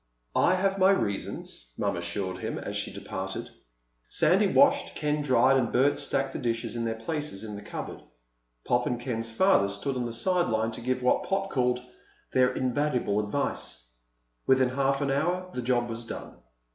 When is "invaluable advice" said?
12.51-13.89